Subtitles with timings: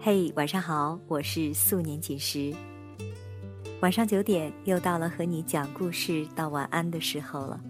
[0.00, 2.54] 嘿，晚上好，我是素年锦时。
[3.80, 7.60] 晚上九点又到了和你讲故事道晚安的时候了。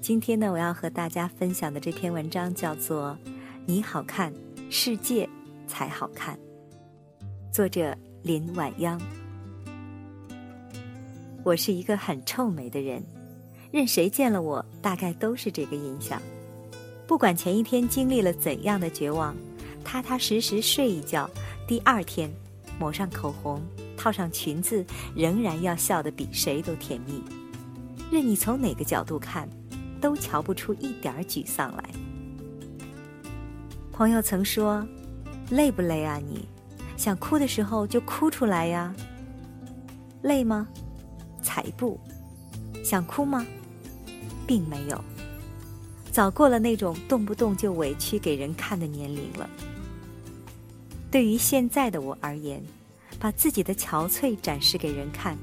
[0.00, 3.16] 今天呢，我要和大家分享的这篇文章叫做
[3.66, 4.34] 《你好看，
[4.68, 5.28] 世界
[5.68, 6.36] 才好看》，
[7.54, 9.00] 作者林晚央。
[11.44, 13.00] 我是一个很臭美的人，
[13.70, 16.20] 任谁见了我，大概都是这个印象。
[17.06, 19.36] 不管前一天经历了怎样的绝望，
[19.84, 21.30] 踏踏实实睡一觉。
[21.66, 22.32] 第二天，
[22.78, 23.60] 抹上口红，
[23.96, 27.20] 套上裙子，仍然要笑得比谁都甜蜜。
[28.08, 29.48] 任你从哪个角度看，
[30.00, 31.84] 都瞧不出一点沮丧来。
[33.90, 34.86] 朋友曾说
[35.50, 36.18] ：“累不累啊？
[36.18, 36.48] 你
[36.96, 38.94] 想哭的时候就哭出来呀。”
[40.22, 40.68] 累吗？
[41.42, 41.98] 才不。
[42.84, 43.44] 想哭吗？
[44.46, 45.04] 并没有。
[46.12, 49.50] 早过了那种动不动就委屈给人看的年龄了。
[51.10, 52.62] 对于现在的我而言，
[53.18, 55.36] 把自己的憔悴展示给人看，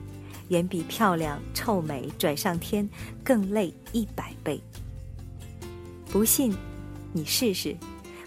[0.49, 2.87] 远比漂亮、臭美拽上天
[3.23, 4.61] 更累一百倍。
[6.11, 6.53] 不信，
[7.11, 7.75] 你试试，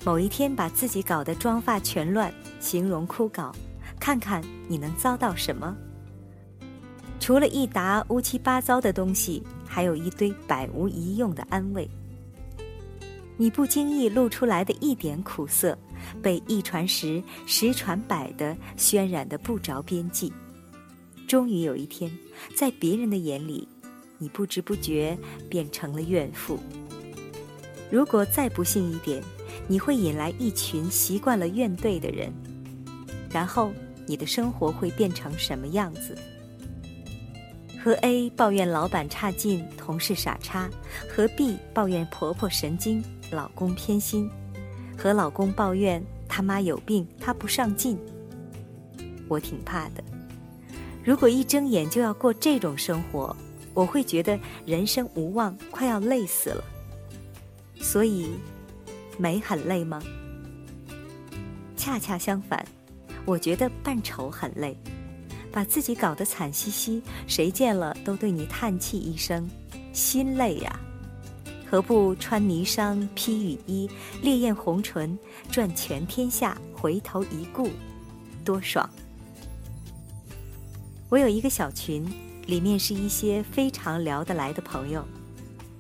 [0.05, 3.53] 某一天把自己搞得妆发全乱、形容枯槁，
[4.01, 5.77] 看看你能遭到什么？
[7.21, 11.89] 除了一沓乌七八糟的东西，还有一堆百无一用的安慰。
[13.37, 15.77] 你不经意露出来的一点苦涩。
[16.23, 20.33] 被一传十、十传百的渲染的不着边际，
[21.27, 22.11] 终于有一天，
[22.55, 23.67] 在别人的眼里，
[24.19, 25.17] 你不知不觉
[25.49, 26.59] 变成了怨妇。
[27.91, 29.23] 如果再不幸一点，
[29.69, 32.33] 你会引来一群习惯了怨怼的人，
[33.31, 33.73] 然后
[34.07, 36.17] 你的生活会变成什么样子？
[37.83, 40.69] 和 A 抱怨老板差劲、同事傻叉，
[41.09, 43.01] 和 B 抱怨婆婆神经、
[43.31, 44.29] 老公偏心。
[44.97, 47.99] 和老公抱怨他妈有病，他不上进。
[49.29, 50.03] 我挺怕的。
[51.05, 53.37] 如果一睁眼就要过这种生活，
[53.75, 56.65] 我会觉得人生无望，快要累死了。
[57.81, 58.31] 所以，
[59.19, 60.03] 美很累吗？
[61.77, 62.65] 恰恰相反，
[63.25, 64.77] 我觉得扮丑很累，
[65.53, 69.49] 把自己搞得惨兮兮，谁见了都对你叹气一声，
[69.93, 70.81] 心累呀。
[71.69, 73.91] 何不穿霓裳披雨衣，
[74.23, 75.19] 烈焰红唇，
[75.51, 77.71] 转全天下，回头一顾，
[78.45, 78.89] 多爽！
[81.09, 82.09] 我有一个小群，
[82.47, 85.05] 里面是一些非常聊得来的朋友。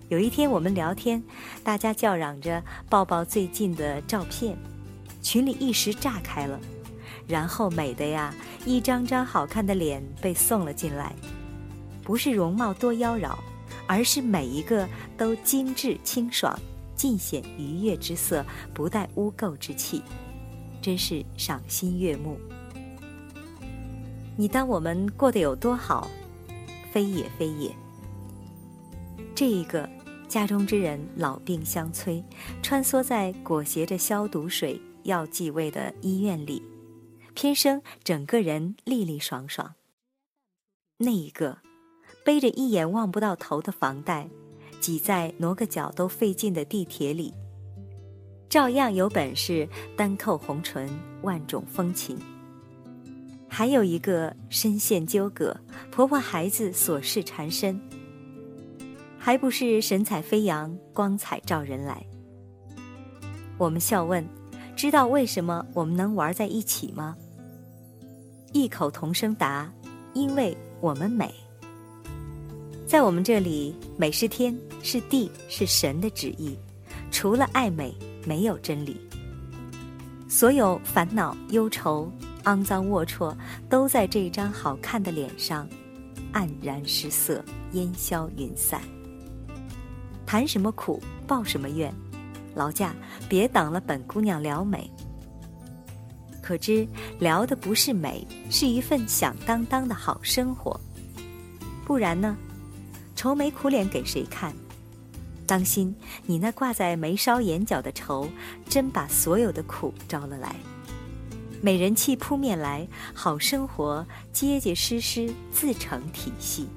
[0.08, 1.22] 有一天我们聊天，
[1.62, 4.56] 大家叫嚷着抱抱最近的照片，
[5.22, 6.58] 群里一时炸开了，
[7.28, 11.14] 然后美的呀，一张张好看的脸被送了进来，
[12.03, 13.36] 不是容貌多妖娆。
[13.86, 16.58] 而是每一个都精致清爽，
[16.94, 20.02] 尽显愉悦之色，不带污垢之气，
[20.82, 22.38] 真是赏心悦目。
[24.36, 26.10] 你当我们过得有多好？
[26.92, 27.74] 非也非也。
[29.34, 29.88] 这一个
[30.28, 32.24] 家中之人老病相催，
[32.62, 36.62] 穿梭在裹挟着消毒水、药剂味的医院里，
[37.34, 39.74] 偏生整个人利利爽爽。
[40.98, 41.66] 那一个。
[42.26, 44.28] 背着一眼望不到头的房贷，
[44.81, 47.32] 挤在挪个脚都费劲的地铁里，
[48.48, 50.91] 照样有本事单扣红唇，
[51.22, 52.19] 万种风情。
[53.47, 55.56] 还有一个深陷纠葛，
[55.92, 57.81] 婆婆孩子琐事缠身，
[59.16, 62.04] 还不是神采飞扬，光彩照人来。
[63.56, 64.26] 我们笑问：
[64.75, 67.16] 知道为什么我们能玩在一起吗？
[68.53, 69.72] 异口同声答：
[70.12, 71.32] 因为我们美。
[72.86, 76.56] 在我们这里，美是天，是地，是神的旨意。
[77.10, 77.92] 除了爱美，
[78.24, 78.97] 没有真理。
[80.28, 82.08] 所有烦恼、忧愁、
[82.44, 83.34] 肮脏、龌龊，
[83.69, 85.69] 都在这张好看的脸上
[86.32, 88.80] 黯然失色，烟消云散。
[90.24, 91.92] 谈什么苦，报什么怨？
[92.54, 92.94] 劳驾，
[93.28, 94.88] 别挡了，本姑娘聊美。
[96.41, 96.86] 可知
[97.18, 100.80] 聊的不是美，是一份响当当的好生活。
[101.84, 102.36] 不然呢？
[103.16, 104.54] 愁眉苦脸给谁看？
[105.47, 105.95] 当心，
[106.27, 108.28] 你那挂在眉梢眼角的愁，
[108.68, 110.54] 真把所有的苦招了来。
[111.63, 116.68] 美人气扑面来，好生活结结实实自成体系。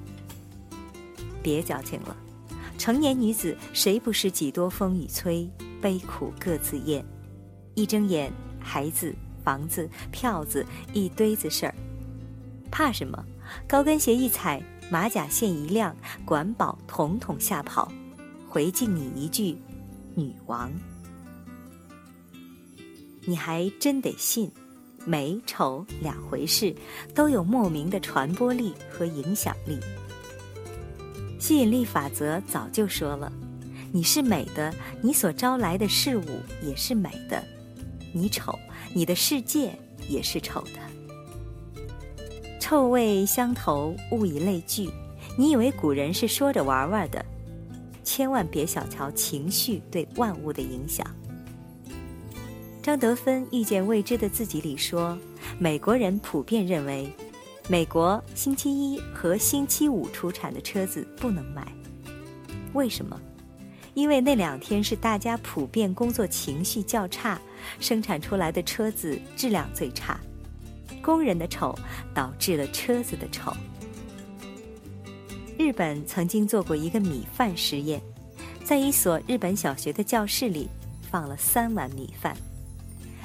[1.42, 2.16] 别矫情了，
[2.78, 5.48] 成年女子谁不是几多风雨催，
[5.80, 7.04] 悲苦各自咽？
[7.74, 9.14] 一睁眼，孩子、
[9.44, 11.74] 房子、票子，一堆子事儿，
[12.70, 13.22] 怕什么？
[13.68, 14.62] 高跟鞋一踩。
[14.90, 15.94] 马甲线一亮，
[16.24, 17.90] 管保统统吓跑，
[18.48, 19.56] 回敬你一句
[20.16, 20.72] ：“女王。”
[23.24, 24.50] 你还真得信，
[25.06, 26.74] 美丑两回事，
[27.14, 29.78] 都有莫名的传播力和影响力。
[31.38, 33.32] 吸引力法则早就说了，
[33.92, 36.24] 你是美的，你所招来的事物
[36.62, 37.40] 也是美的；
[38.12, 38.58] 你丑，
[38.92, 39.72] 你的世界
[40.08, 40.89] 也是丑的。
[42.70, 44.88] 臭味相投，物以类聚。
[45.36, 47.20] 你以为古人是说着玩玩的？
[48.04, 51.04] 千万别小瞧情绪对万物的影响。
[52.80, 55.18] 张德芬《遇见未知的自己》里说，
[55.58, 57.12] 美国人普遍认为，
[57.66, 61.66] 美国星期一和星期五出产的车子不能买。
[62.72, 63.20] 为什么？
[63.94, 67.36] 因为那两天是大家普遍工作情绪较差，
[67.80, 70.20] 生产出来的车子质量最差，
[71.02, 71.74] 工人的丑
[72.14, 73.52] 导致了车子的丑。
[75.58, 78.00] 日本曾经做过一个米饭实验，
[78.64, 80.68] 在一所日本小学的教室里
[81.10, 82.36] 放了三碗米饭。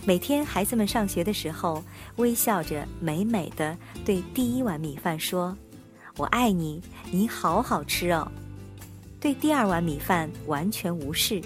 [0.06, 1.84] 每天孩子们上学的时候，
[2.18, 5.58] 微笑着美美的对第一碗米饭说
[6.18, 8.32] ：“我爱你，你好好吃哦。”
[9.20, 11.42] 对第二碗米饭完全无视，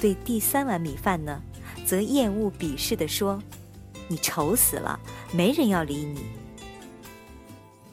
[0.00, 1.40] 对第三碗米饭呢，
[1.86, 3.40] 则厌恶鄙视地说
[4.10, 4.98] ：“你丑死了，
[5.32, 6.24] 没人要理你。”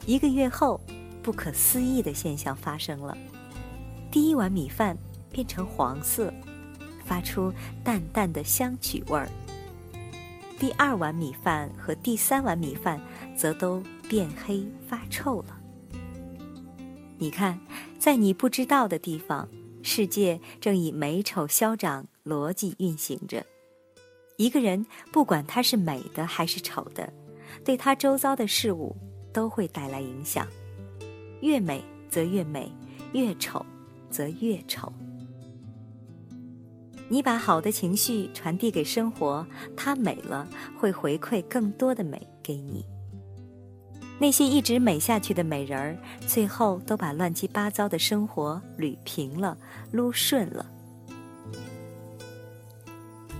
[0.04, 0.80] 一个月后，
[1.22, 3.16] 不可思议的现象发生了：
[4.10, 4.98] 第一碗米饭
[5.30, 6.34] 变成黄色，
[7.04, 7.52] 发出
[7.84, 9.28] 淡淡的香曲味儿。
[10.58, 13.00] 第二碗米饭和第三碗米饭
[13.36, 15.56] 则都变黑发臭了。
[17.16, 17.60] 你看，
[17.96, 19.48] 在你不知道的地方，
[19.84, 23.46] 世界正以美丑消长逻辑运行着。
[24.38, 27.12] 一个人不管他是美的还是丑的，
[27.64, 28.96] 对他周遭的事物
[29.32, 30.46] 都会带来影响。
[31.40, 32.70] 越美则越美，
[33.12, 33.66] 越丑
[34.08, 34.92] 则越丑。
[37.08, 39.44] 你把好的情绪传递给生活，
[39.76, 40.46] 它美了，
[40.78, 42.86] 会回馈更多的美给你。
[44.20, 45.98] 那些一直美下去的美人儿，
[46.28, 49.58] 最后都把乱七八糟的生活捋平了、
[49.90, 50.64] 撸顺了。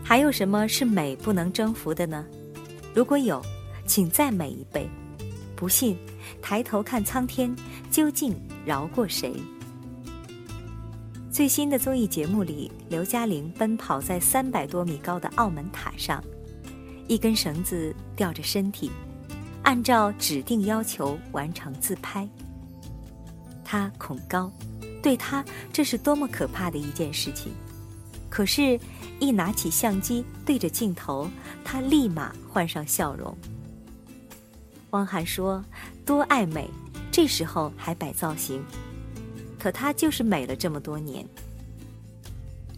[0.08, 2.25] 还有什么是美不能征服的呢？
[2.94, 3.43] 如果有，
[3.84, 4.88] 请再美一倍。
[5.55, 5.99] 不信，
[6.40, 7.55] 抬头看苍天，
[7.90, 8.34] 究竟
[8.64, 9.34] 饶过谁？
[11.31, 16.25] 最新的综艺节目里，刘嘉玲奔跑在三百多米高的澳门塔上，
[17.06, 18.90] 一根绳子吊着身体，
[19.62, 22.26] 按照指定要求完成自拍。
[23.62, 24.50] 她恐高，
[25.02, 27.52] 对她这是多么可怕的一件事情。
[28.38, 28.79] 可是，
[29.19, 31.29] 一拿起相机对着镜头，
[31.64, 33.37] 她立马换上笑容。
[34.90, 35.64] 汪涵说
[36.06, 36.70] ：“多爱美，
[37.11, 38.62] 这时候还摆造型。”
[39.58, 41.26] 可她就是美了这么多年，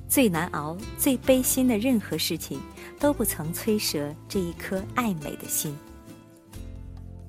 [0.08, 2.58] 最难熬、最悲心的任何事情，
[2.98, 5.76] 都不曾摧折这一颗爱美的心。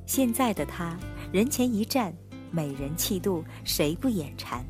[0.05, 0.97] 现在的她，
[1.33, 2.13] 人前一站，
[2.49, 4.65] 美人气度，谁不眼馋？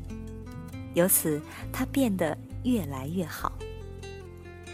[0.94, 1.40] 由此，
[1.72, 3.52] 她变得越来越好。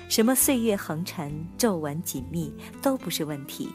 [0.09, 2.53] 什么岁月横陈、皱纹紧密
[2.83, 3.69] 都不是问题，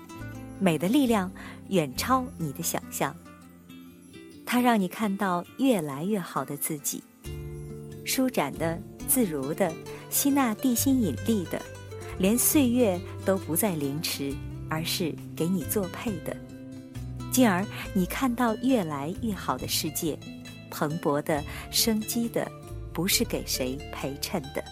[0.59, 1.31] 美的力量
[1.69, 3.15] 远超你的想象。
[4.45, 7.03] 它让你看到越来越好的自己，
[8.03, 9.71] 舒展的、自如的，
[10.09, 11.61] 吸纳地心引力的，
[12.19, 14.33] 连岁月都不再凌迟，
[14.69, 16.35] 而是给你做配的。
[17.31, 20.17] 进而你看到越来越好的世界，
[20.69, 22.47] 蓬勃的、生机的，
[22.93, 24.63] 不是给谁陪衬的。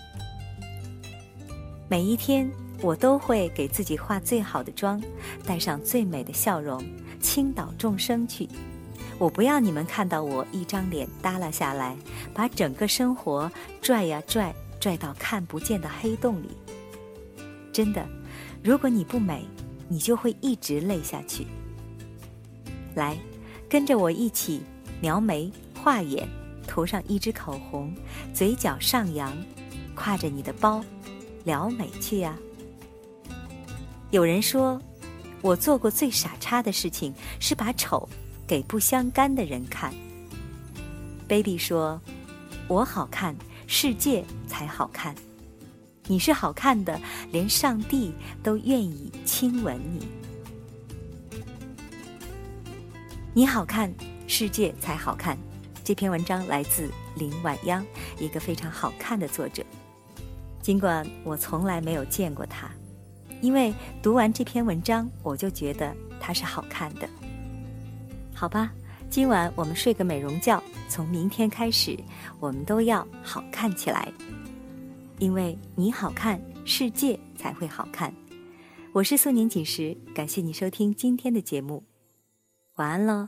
[1.90, 2.50] 每一天，
[2.82, 5.01] 我都会给自己化最好的妆，
[5.46, 6.82] 带上最美的笑容，
[7.20, 8.48] 倾倒众生去。
[9.18, 11.96] 我不要你们看到我一张脸耷拉下来，
[12.34, 13.51] 把整个生活
[13.82, 16.50] 拽呀拽，拽到看不见的黑洞里。
[17.74, 18.08] 真的，
[18.63, 19.46] 如果你不美，
[19.88, 21.46] 你就会一直累下去。
[22.96, 23.18] 来，
[23.70, 24.62] 跟着我一起
[25.01, 25.51] 描眉、
[25.82, 26.28] 画眼，
[26.68, 27.94] 涂上一支口红，
[28.34, 29.36] 嘴角上扬，
[29.96, 30.84] 挎着你的包，
[31.44, 32.38] 撩美去呀。
[34.10, 34.82] 有人说，
[35.41, 38.08] 我做过最傻叉的事情是把丑。
[38.48, 39.94] 给不相干的人看。
[41.25, 42.01] Baby 说
[42.68, 43.34] ：“我好看，
[43.65, 45.15] 世界才好看。
[46.08, 47.00] 你是好看的，
[47.32, 48.13] 连上帝
[48.44, 50.06] 都愿意亲吻你。
[53.34, 53.94] 你好看，
[54.27, 55.38] 世界才好看。”
[55.92, 57.86] 这篇文章来自林婉央
[58.18, 59.62] 一个非常好看的作者。
[60.62, 62.72] 尽管我从来没有见过他
[63.42, 67.10] 因为读完这篇文章我就觉得他是好看的。
[68.34, 68.72] 好吧
[69.10, 72.00] 今晚我们睡个美容觉从明天开始
[72.40, 74.10] 我们都要好看起来。
[75.20, 78.14] 因为你好看世界才会好看。
[78.94, 81.84] 我是素年锦时感谢你收听今天的节目。
[82.76, 83.28] 晚安喽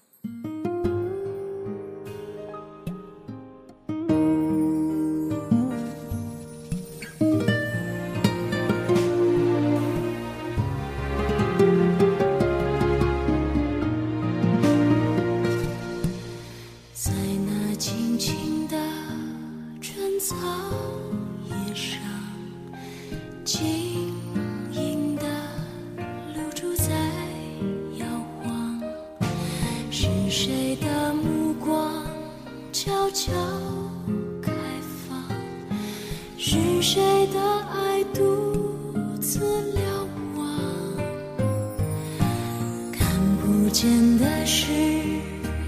[43.74, 43.90] 见
[44.20, 44.68] 的世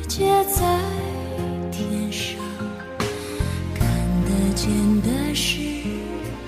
[0.07, 0.79] 界在
[1.71, 2.37] 天上，
[3.73, 3.83] 看
[4.23, 4.69] 得见
[5.01, 5.57] 的世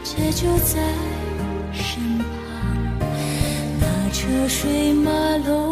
[0.04, 0.80] 界就在
[1.74, 2.28] 身旁。
[3.80, 5.12] 那车水马
[5.48, 5.67] 龙。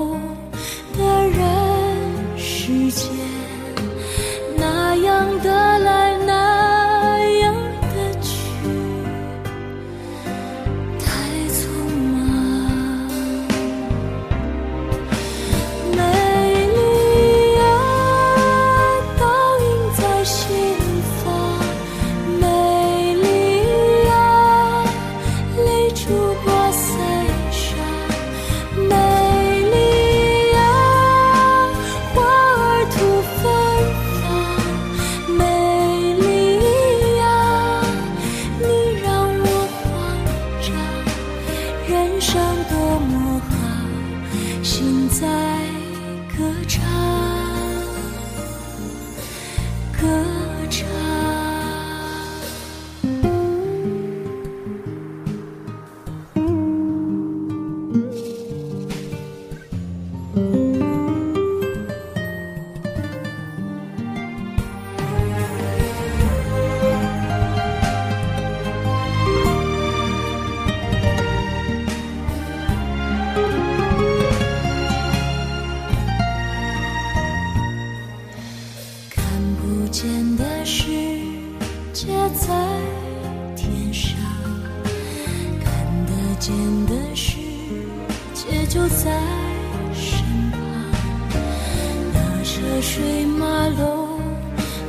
[92.85, 94.19] 水马龙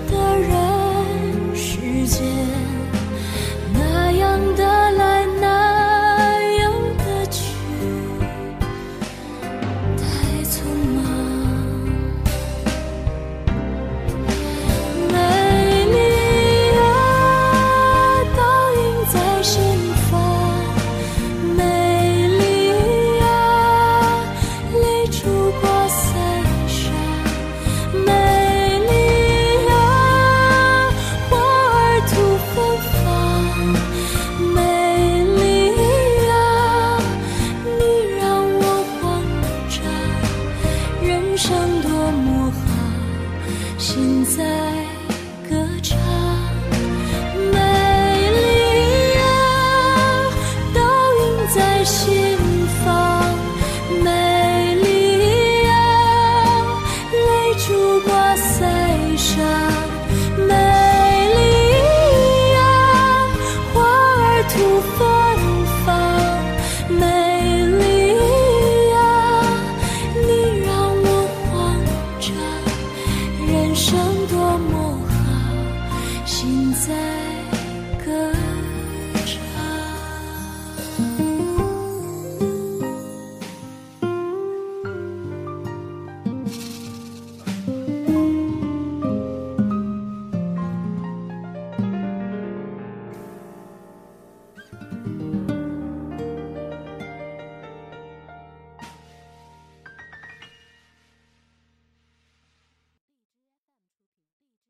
[0.07, 2.66] 的人世间。